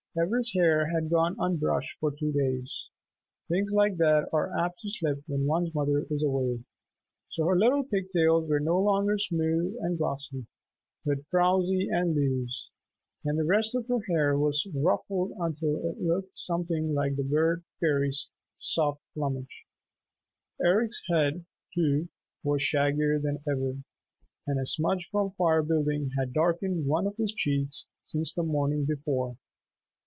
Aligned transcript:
Ivra's 0.21 0.51
hair 0.53 0.87
had 0.87 1.09
gone 1.09 1.37
unbrushed 1.39 1.97
for 2.01 2.11
two 2.11 2.33
days. 2.33 2.89
Things 3.47 3.71
like 3.73 3.95
that 3.95 4.27
are 4.33 4.53
apt 4.59 4.81
to 4.81 4.89
slip 4.89 5.23
when 5.25 5.45
one's 5.45 5.73
mother 5.73 6.05
is 6.09 6.21
away. 6.21 6.65
So 7.29 7.45
her 7.45 7.57
little 7.57 7.85
pigtails 7.85 8.49
were 8.49 8.59
no 8.59 8.77
longer 8.77 9.17
smooth 9.17 9.77
and 9.79 9.97
glossy, 9.97 10.47
but 11.05 11.25
frowsy 11.27 11.87
and 11.89 12.13
loose, 12.13 12.69
and 13.23 13.39
the 13.39 13.45
rest 13.45 13.73
of 13.73 13.87
her 13.87 14.01
hair 14.09 14.37
was 14.37 14.67
ruffled 14.75 15.31
until 15.39 15.77
it 15.77 16.01
looked 16.01 16.37
something 16.37 16.93
like 16.93 17.15
the 17.15 17.23
Bird 17.23 17.63
Fairies' 17.79 18.27
soft 18.59 18.99
plumage. 19.13 19.65
Eric's 20.61 21.01
head, 21.09 21.45
too, 21.73 22.09
was 22.43 22.61
shaggier 22.61 23.17
than 23.17 23.39
ever, 23.47 23.77
and 24.45 24.59
a 24.59 24.65
smudge 24.65 25.07
from 25.09 25.31
firebuilding 25.39 26.09
had 26.19 26.33
darkened 26.33 26.85
one 26.85 27.07
of 27.07 27.15
his 27.15 27.31
cheeks 27.31 27.87
since 28.05 28.33
the 28.33 28.43
morning 28.43 28.83
before. 28.85 29.37